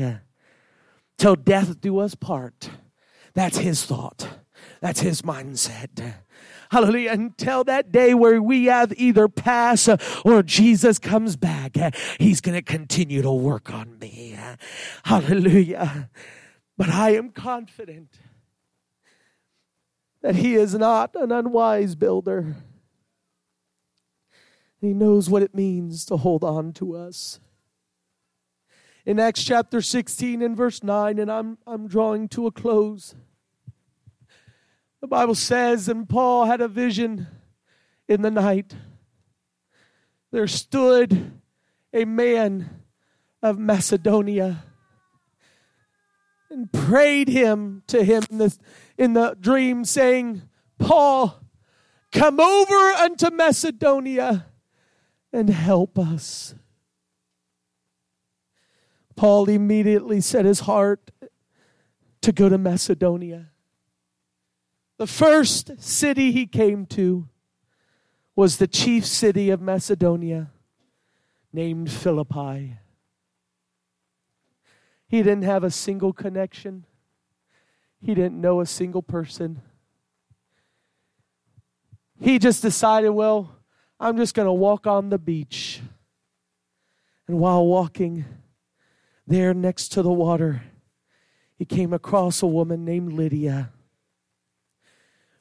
[1.20, 2.72] Till death do us part.
[3.36, 4.30] That's his thought.
[4.82, 6.16] That's his mindset.
[6.74, 7.12] Hallelujah.
[7.12, 9.88] Until that day where we have either pass
[10.26, 11.78] or Jesus comes back,
[12.18, 14.36] He's going to continue to work on me.
[15.04, 16.10] Hallelujah.
[16.76, 18.18] But I am confident
[20.24, 22.56] that He is not an unwise builder.
[24.82, 27.40] He knows what it means to hold on to us.
[29.06, 33.14] In Acts chapter 16 and verse 9, and I'm, I'm drawing to a close.
[35.04, 37.28] The Bible says, and Paul had a vision
[38.08, 38.74] in the night.
[40.32, 41.42] There stood
[41.92, 42.70] a man
[43.42, 44.64] of Macedonia
[46.50, 48.58] and prayed him to him in the,
[48.98, 50.44] in the dream, saying,
[50.80, 51.38] Paul,
[52.14, 54.46] come over unto Macedonia
[55.34, 56.56] and help us.
[59.18, 61.12] Paul immediately set his heart
[62.22, 63.50] to go to Macedonia.
[64.98, 67.28] The first city he came to
[68.36, 70.52] was the chief city of Macedonia
[71.52, 72.78] named Philippi.
[75.08, 76.86] He didn't have a single connection,
[78.02, 79.62] he didn't know a single person.
[82.20, 83.56] He just decided, well,
[84.00, 85.82] I'm just going to walk on the beach.
[87.28, 88.26] And while walking
[89.28, 90.64] there next to the water,
[91.58, 93.72] he came across a woman named Lydia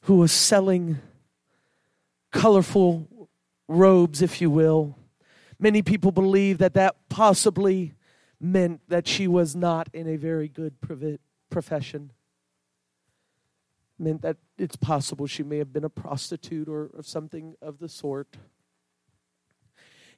[0.03, 0.99] who was selling
[2.33, 3.29] colorful
[3.69, 4.99] robes, if you will.
[5.59, 7.95] Many people believe that that possibly
[8.41, 10.75] meant that she was not in a very good
[11.51, 12.11] profession.
[13.99, 17.89] Meant that it's possible she may have been a prostitute or, or something of the
[17.89, 18.37] sort.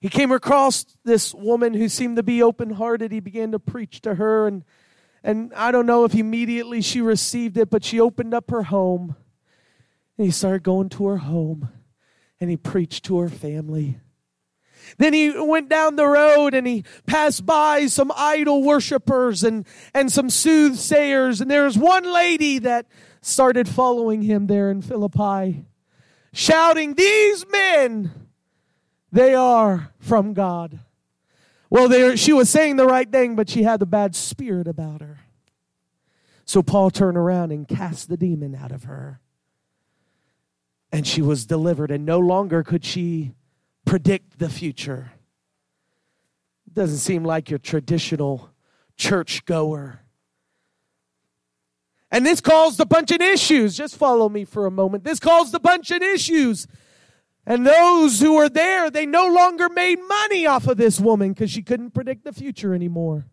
[0.00, 3.12] He came across this woman who seemed to be open hearted.
[3.12, 4.64] He began to preach to her, and,
[5.22, 9.16] and I don't know if immediately she received it, but she opened up her home.
[10.16, 11.68] And he started going to her home,
[12.40, 13.98] and he preached to her family.
[14.98, 20.12] Then he went down the road and he passed by some idol worshippers and, and
[20.12, 21.40] some soothsayers.
[21.40, 22.86] And there was one lady that
[23.20, 25.64] started following him there in Philippi,
[26.32, 28.12] shouting, These men,
[29.10, 30.80] they are from God.
[31.70, 35.00] Well, they, she was saying the right thing, but she had the bad spirit about
[35.00, 35.20] her.
[36.44, 39.20] So Paul turned around and cast the demon out of her.
[40.94, 43.34] And she was delivered, and no longer could she
[43.84, 45.10] predict the future.
[46.72, 48.50] Doesn't seem like your traditional
[48.96, 50.02] church goer.
[52.12, 53.76] And this caused a bunch of issues.
[53.76, 55.02] Just follow me for a moment.
[55.02, 56.68] This caused a bunch of issues.
[57.44, 61.50] And those who were there, they no longer made money off of this woman because
[61.50, 63.26] she couldn't predict the future anymore.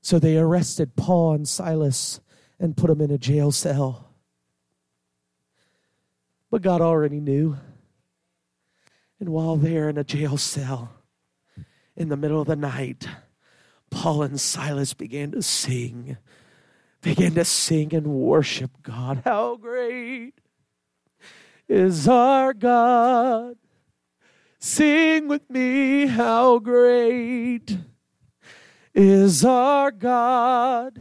[0.00, 2.22] So they arrested Paul and Silas
[2.58, 4.13] and put them in a jail cell.
[6.54, 7.56] But God already knew.
[9.18, 10.92] And while they're in a jail cell
[11.96, 13.08] in the middle of the night,
[13.90, 16.16] Paul and Silas began to sing,
[17.00, 19.22] began to sing and worship God.
[19.24, 20.34] How great
[21.68, 23.56] is our God!
[24.60, 27.78] Sing with me, how great
[28.94, 31.00] is our God!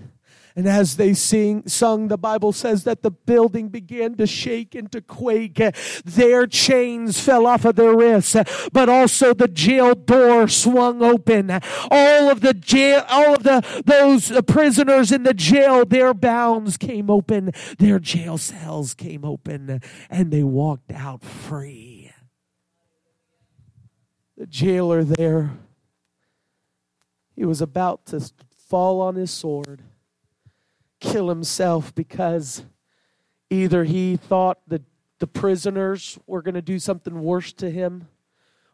[0.56, 4.92] And as they sing, sung, the Bible says that the building began to shake and
[4.92, 5.60] to quake.
[6.06, 8.36] Their chains fell off of their wrists,
[8.72, 11.50] but also the jail door swung open.
[11.90, 17.10] All of the jail, all of the, those prisoners in the jail, their bounds came
[17.10, 17.52] open.
[17.80, 22.12] Their jail cells came open and they walked out free.
[24.38, 25.58] The jailer there,
[27.36, 28.32] he was about to
[28.68, 29.84] fall on his sword
[31.04, 32.64] kill himself because
[33.50, 34.82] either he thought that
[35.20, 38.08] the prisoners were going to do something worse to him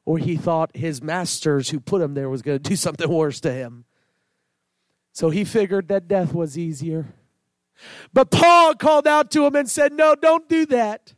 [0.06, 3.40] or he thought his masters who put him there was going to do something worse
[3.42, 3.86] to him.
[5.12, 7.08] So he figured that death was easier.
[8.14, 11.14] But Paul called out to him and said, No, don't do that.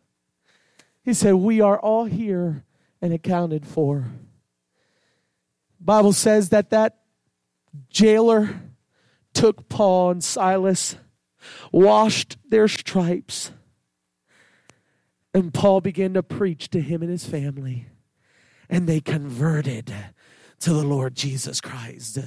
[1.04, 2.64] He said, We are all here
[3.02, 4.08] and accounted for.
[5.80, 6.98] Bible says that that
[7.90, 8.62] jailer
[9.34, 10.96] took Paul and Silas,
[11.72, 13.52] washed their stripes,
[15.34, 17.88] and Paul began to preach to him and his family.
[18.70, 19.94] And they converted
[20.60, 22.20] to the Lord Jesus Christ.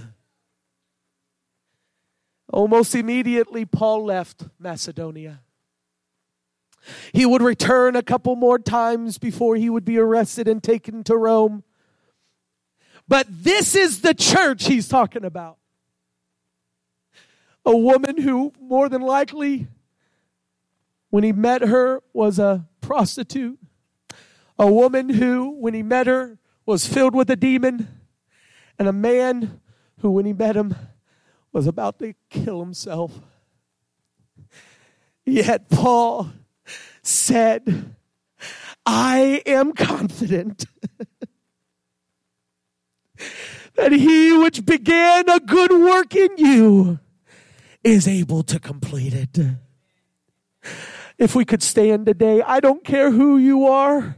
[2.52, 5.40] Almost immediately, Paul left Macedonia.
[7.12, 11.16] He would return a couple more times before he would be arrested and taken to
[11.16, 11.64] Rome.
[13.08, 15.58] But this is the church he's talking about
[17.64, 19.68] a woman who, more than likely,
[21.10, 23.58] when he met her, was a prostitute.
[24.58, 27.88] A woman who, when he met her, was filled with a demon.
[28.78, 29.60] And a man
[30.00, 30.74] who, when he met him,
[31.52, 33.20] was about to kill himself.
[35.24, 36.32] Yet Paul
[37.02, 37.94] said,
[38.84, 40.66] I am confident
[43.76, 46.98] that he which began a good work in you
[47.84, 49.38] is able to complete it.
[51.18, 54.16] If we could stand today, I don't care who you are.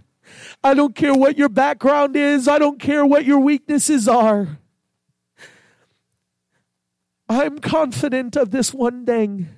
[0.63, 2.49] I don't care what your background is.
[2.49, 4.59] I don't care what your weaknesses are.
[7.29, 9.49] I'm confident of this one thing.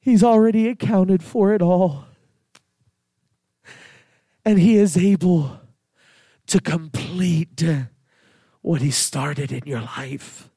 [0.00, 2.06] He's already accounted for it all.
[4.44, 5.60] And He is able
[6.48, 7.64] to complete
[8.62, 10.50] what He started in your life.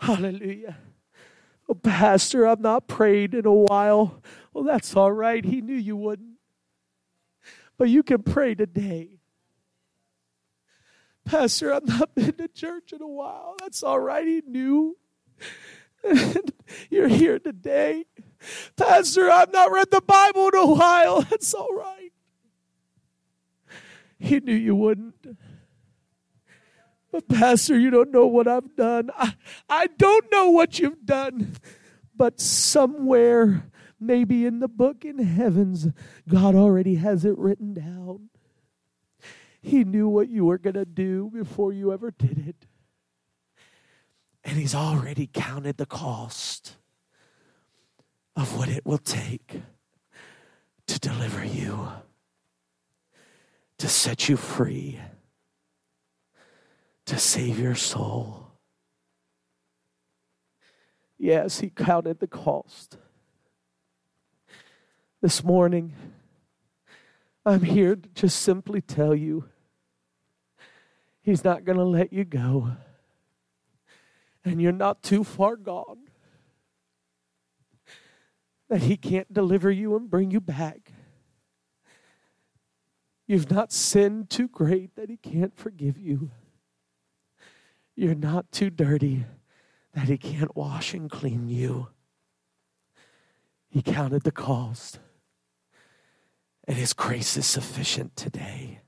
[0.00, 0.78] Hallelujah.
[1.68, 4.22] Oh, Pastor, I've not prayed in a while.
[4.52, 5.44] Well, that's all right.
[5.44, 6.38] He knew you wouldn't.
[7.78, 9.20] But you can pray today.
[11.24, 13.56] Pastor, I've not been to church in a while.
[13.60, 14.26] That's all right.
[14.26, 14.96] He knew.
[16.90, 18.06] You're here today.
[18.76, 21.22] Pastor, I've not read the Bible in a while.
[21.30, 22.12] That's all right.
[24.18, 25.14] He knew you wouldn't.
[27.12, 29.10] But, Pastor, you don't know what I've done.
[29.16, 29.34] I,
[29.68, 31.56] I don't know what you've done.
[32.14, 33.64] But somewhere,
[33.98, 35.88] maybe in the book in heavens,
[36.28, 38.28] God already has it written down.
[39.62, 42.66] He knew what you were going to do before you ever did it.
[44.44, 46.76] And He's already counted the cost
[48.36, 49.60] of what it will take
[50.86, 51.88] to deliver you,
[53.78, 54.98] to set you free,
[57.06, 58.52] to save your soul.
[61.18, 62.96] Yes, He counted the cost.
[65.20, 65.94] This morning,
[67.44, 69.44] I'm here to just simply tell you
[71.22, 72.72] He's not going to let you go.
[74.44, 75.98] And you're not too far gone
[78.70, 80.92] that He can't deliver you and bring you back.
[83.26, 86.30] You've not sinned too great that He can't forgive you.
[88.00, 89.26] You're not too dirty
[89.92, 91.88] that He can't wash and clean you.
[93.68, 95.00] He counted the cost
[96.64, 98.80] and His grace is sufficient today.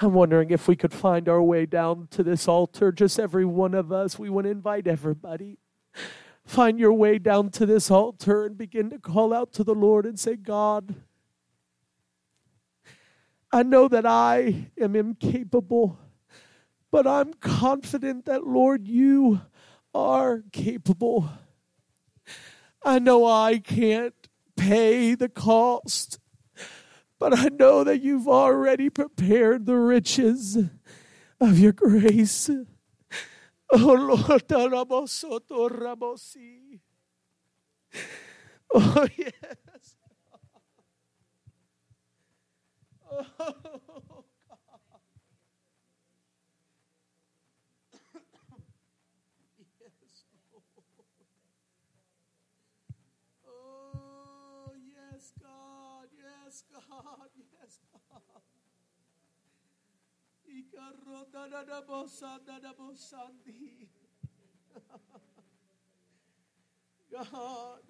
[0.00, 3.74] I'm wondering if we could find our way down to this altar, just every one
[3.74, 4.18] of us.
[4.18, 5.58] We want to invite everybody.
[6.46, 10.06] Find your way down to this altar and begin to call out to the Lord
[10.06, 10.94] and say, God,
[13.52, 15.98] I know that I am incapable,
[16.90, 19.40] but I'm confident that, Lord, you
[19.94, 21.28] are capable.
[22.84, 24.14] I know I can't
[24.56, 26.18] pay the cost.
[27.18, 30.58] But I know that you've already prepared the riches
[31.40, 32.50] of your grace.
[33.70, 34.46] Oh Lord,
[38.74, 39.96] Oh yes.
[43.38, 43.54] Oh.
[67.32, 67.80] God.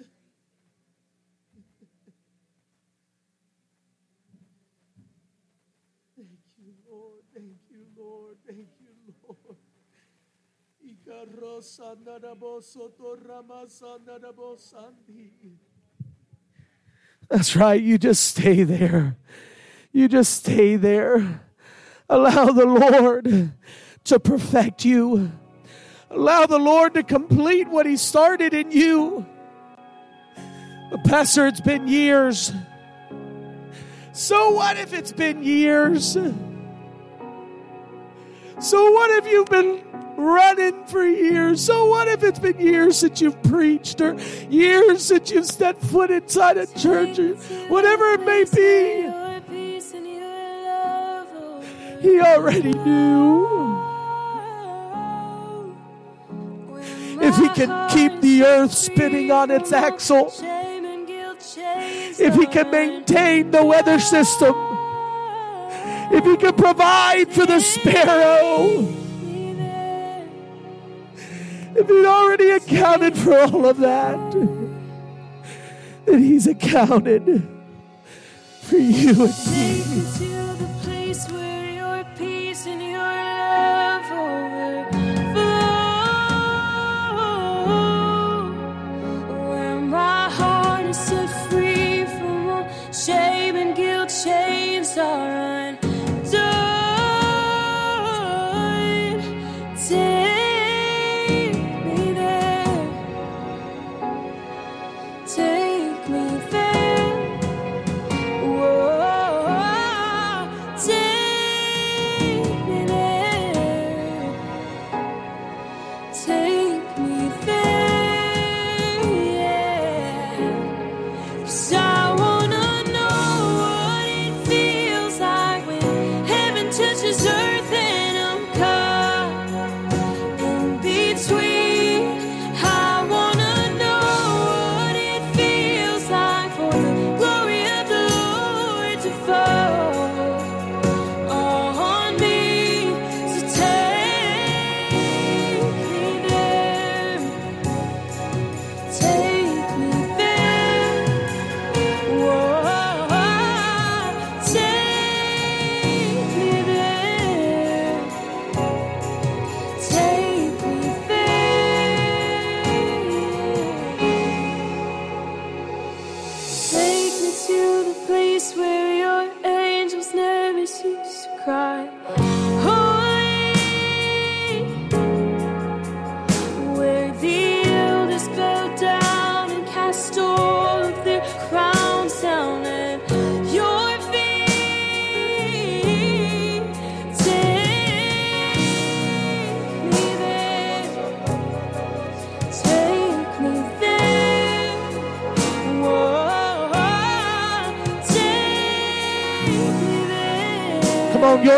[6.16, 6.28] Thank
[6.59, 7.22] you, Lord.
[7.34, 8.37] Thank you, Lord.
[8.47, 9.57] Thank you, Lord.
[17.28, 17.82] That's right.
[17.82, 19.16] You just stay there.
[19.93, 21.41] You just stay there.
[22.09, 23.52] Allow the Lord
[24.04, 25.32] to perfect you.
[26.11, 29.26] Allow the Lord to complete what He started in you.
[30.90, 32.52] But Pastor, it's been years.
[34.12, 36.16] So what if it's been years?
[38.61, 39.82] So what if you've been
[40.16, 41.62] running for years?
[41.62, 44.14] So what if it's been years since you've preached or
[44.48, 47.34] years since you've stepped foot inside a church or
[47.68, 49.15] whatever it may be?
[52.07, 53.48] He already knew.
[57.20, 63.64] If he can keep the earth spinning on its axle, if he can maintain the
[63.64, 64.54] weather system,
[66.12, 68.86] if he can provide for the sparrow,
[71.74, 74.30] if he'd already accounted for all of that,
[76.04, 77.42] then he's accounted
[78.62, 80.45] for you and me.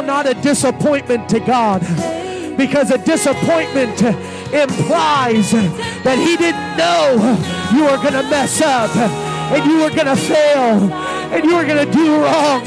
[0.03, 1.81] Not a disappointment to God.
[2.57, 4.03] Because a disappointment
[4.53, 7.15] implies that He didn't know
[7.73, 10.93] you were going to mess up and you were going to fail
[11.33, 12.65] and you were going to do wrong.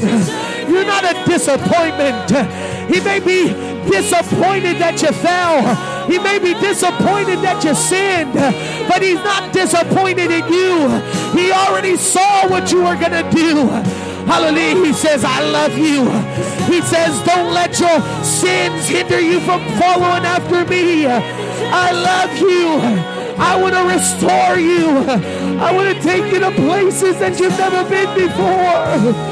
[0.68, 2.30] You're not a disappointment.
[2.88, 3.48] He may be
[3.90, 6.08] disappointed that you fell.
[6.08, 8.34] He may be disappointed that you sinned,
[8.88, 10.88] but he's not disappointed in you.
[11.38, 13.68] He already saw what you were going to do.
[14.26, 14.84] Hallelujah.
[14.86, 16.04] He says, I love you.
[16.72, 21.06] He says, don't let your sins hinder you from following after me.
[21.06, 23.12] I love you.
[23.38, 24.88] I want to restore you.
[25.60, 29.31] I want to take you to places that you've never been before.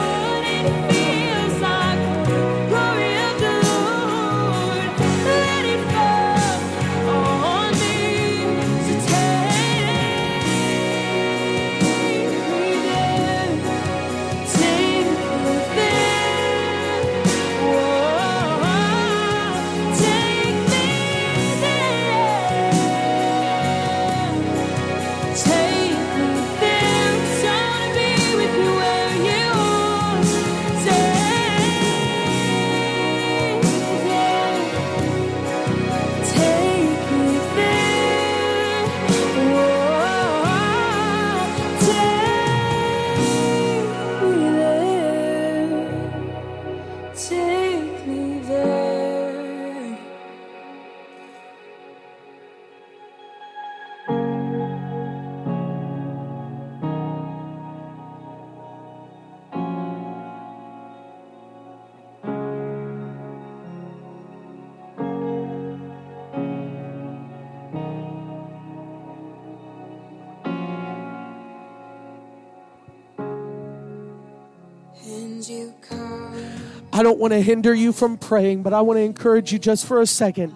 [77.20, 80.06] Want to hinder you from praying, but I want to encourage you just for a
[80.06, 80.54] second.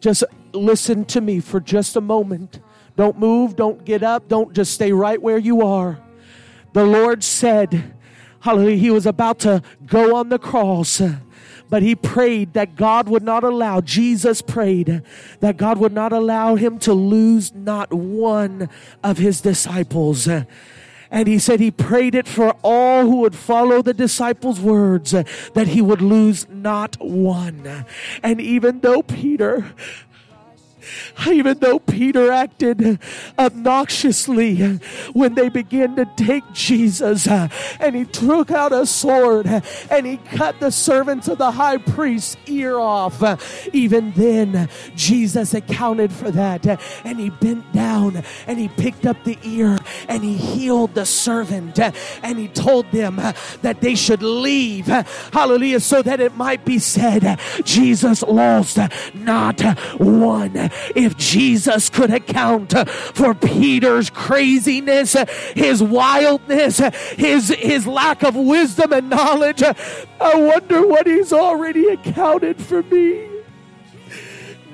[0.00, 2.60] Just listen to me for just a moment.
[2.96, 6.00] Don't move, don't get up, don't just stay right where you are.
[6.72, 7.94] The Lord said,
[8.40, 11.02] Hallelujah, He was about to go on the cross
[11.68, 15.02] but he prayed that God would not allow, Jesus prayed
[15.40, 18.68] that God would not allow him to lose not one
[19.02, 20.28] of his disciples.
[21.10, 25.68] And he said he prayed it for all who would follow the disciples' words, that
[25.68, 27.86] he would lose not one.
[28.22, 29.72] And even though Peter
[31.26, 32.98] even though Peter acted
[33.38, 34.78] obnoxiously
[35.12, 39.46] when they began to take Jesus and he took out a sword
[39.90, 43.22] and he cut the servants of the high priest's ear off,
[43.74, 46.66] even then Jesus accounted for that
[47.04, 51.78] and he bent down and he picked up the ear and he healed the servant
[51.78, 53.16] and he told them
[53.62, 54.86] that they should leave.
[54.86, 55.80] Hallelujah.
[55.80, 58.78] So that it might be said, Jesus lost
[59.14, 59.60] not
[59.98, 65.16] one if Jesus could account for Peter's craziness,
[65.54, 66.78] his wildness,
[67.16, 73.35] his, his lack of wisdom and knowledge, I wonder what he's already accounted for me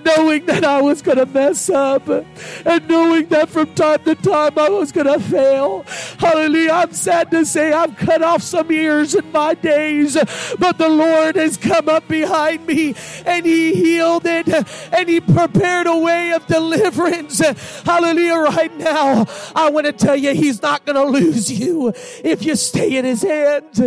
[0.04, 4.58] knowing that I was going to mess up and knowing that from time to time
[4.58, 5.84] I was going to fail.
[6.18, 6.72] Hallelujah.
[6.72, 10.16] I'm sad to say I've cut off some ears in my days,
[10.58, 12.94] but the Lord has come up behind me
[13.26, 14.48] and He healed it
[14.92, 17.38] and He prepared a way of deliverance.
[17.84, 18.36] Hallelujah.
[18.36, 21.92] Right now, I want to tell you, He's not going to lose you
[22.24, 23.80] if you stay in His hands.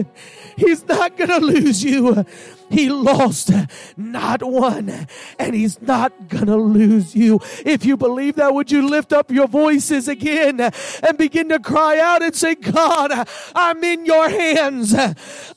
[0.58, 2.26] He's not going to lose you.
[2.70, 3.52] He lost
[3.98, 5.08] not one,
[5.40, 7.40] and He's not gonna lose you.
[7.66, 12.00] If you believe that, would you lift up your voices again and begin to cry
[12.00, 14.96] out and say, God, I'm in your hands.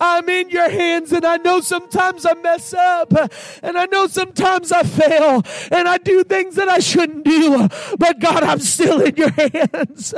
[0.01, 3.13] I'm in your hands, and I know sometimes I mess up,
[3.63, 8.19] and I know sometimes I fail, and I do things that I shouldn't do, but
[8.21, 10.15] God, I'm still in your hands.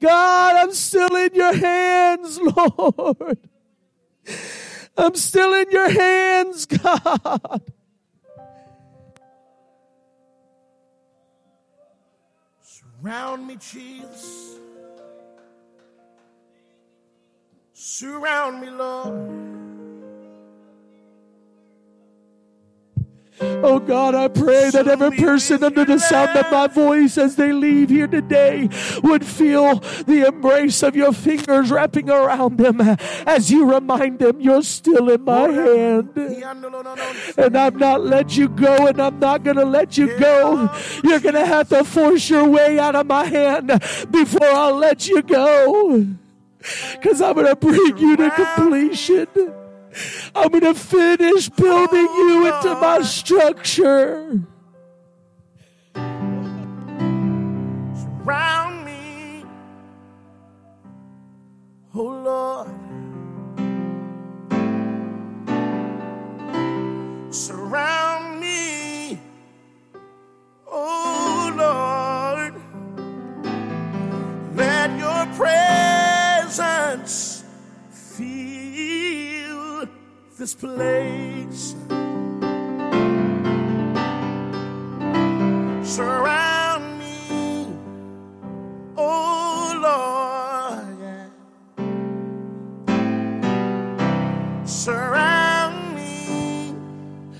[0.00, 3.38] God, I'm still in your hands, Lord.
[4.96, 7.62] I'm still in your hands, God.
[12.62, 14.58] Surround me, Jesus.
[17.72, 19.55] Surround me, Lord.
[23.40, 27.52] Oh God, I pray that every person under the sound of my voice as they
[27.52, 28.68] leave here today
[29.02, 32.80] would feel the embrace of your fingers wrapping around them
[33.26, 36.10] as you remind them you're still in my hand.
[37.36, 40.70] And I'm not let you go and I'm not going to let you go.
[41.04, 43.68] You're going to have to force your way out of my hand
[44.10, 46.06] before I'll let you go.
[46.92, 49.26] Because I'm going to bring you to completion.
[50.34, 54.40] I'm going to finish building you into my structure.
[58.24, 59.44] Surround me,
[61.94, 62.68] oh Lord.
[67.34, 68.05] Surround
[80.46, 81.74] this place.
[85.82, 87.66] Surround me,
[88.96, 90.86] oh Lord.
[91.00, 91.26] yeah.
[94.64, 96.76] Surround me,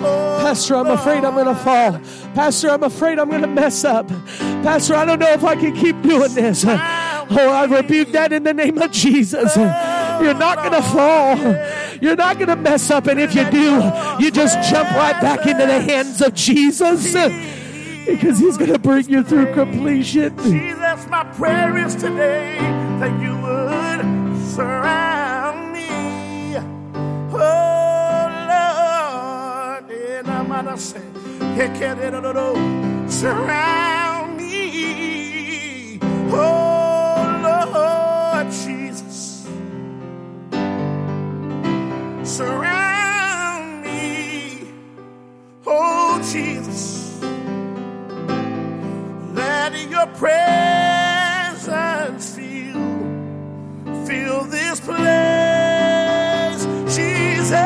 [0.01, 2.01] oh Pastor, I'm afraid I'm going to fall.
[2.35, 4.09] Pastor, I'm afraid I'm going to mess up.
[4.09, 6.65] Pastor, I don't know if I can keep doing this.
[7.29, 9.55] Oh, I rebuke that in the name of Jesus.
[9.57, 11.76] You're not going to oh, fall.
[12.01, 13.07] You're not going to mess up.
[13.07, 13.83] And if you do,
[14.21, 17.13] you just jump right back into the hands of Jesus
[18.07, 20.37] because he's going to bring you through completion.
[20.39, 22.59] Jesus, my prayer is today
[23.01, 26.57] that you would surround me.
[27.33, 31.03] Oh Lord, and I'm gonna say,
[33.09, 35.99] surround me.
[36.33, 36.66] Oh
[42.37, 44.69] surround me.
[45.65, 47.19] Oh Jesus.
[49.33, 51.65] Let your presence
[52.37, 56.67] fill, fill this place.
[56.95, 57.57] Jesus,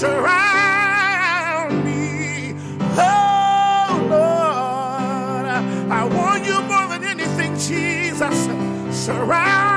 [0.00, 2.54] surround me.
[2.96, 5.46] Oh Lord,
[5.90, 8.48] I want you more than anything, Jesus.
[8.96, 9.73] Surround.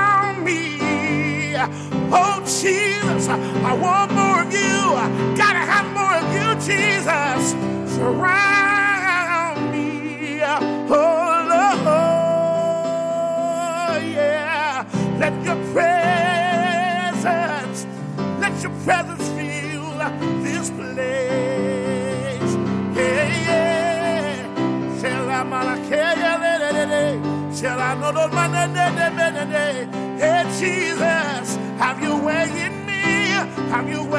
[2.10, 4.96] Oh Jesus, I want more of you.
[5.36, 7.54] Gotta have more of you, Jesus.
[7.96, 10.40] Surround me.
[10.42, 11.44] Oh
[13.94, 14.84] Lord, yeah.
[15.18, 17.20] Let your presence,
[18.40, 19.92] let your presence fill
[20.42, 22.52] this place.
[22.96, 25.00] Yeah, yeah.
[25.00, 26.32] Shall I malakaya?
[27.60, 28.52] Shall I know those man?
[30.18, 33.02] Hey Jesus, have your way in me.
[33.72, 34.18] Have your way